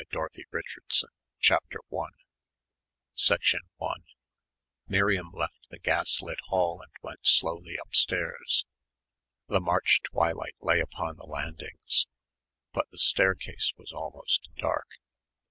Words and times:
POINTED 0.11 0.45
ROOFS 0.51 1.05
CHAPTER 1.39 1.77
I 1.93 2.05
1 3.19 4.03
Miriam 4.87 5.29
left 5.31 5.69
the 5.69 5.77
gaslit 5.77 6.39
hall 6.47 6.81
and 6.81 6.91
went 7.03 7.27
slowly 7.27 7.77
upstairs. 7.79 8.65
The 9.47 9.59
March 9.61 10.01
twilight 10.03 10.55
lay 10.59 10.79
upon 10.79 11.17
the 11.17 11.25
landings, 11.27 12.07
but 12.73 12.89
the 12.89 12.97
staircase 12.97 13.73
was 13.77 13.91
almost 13.91 14.49
dark. 14.57 14.87